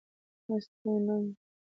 [0.49, 1.23] مستونگ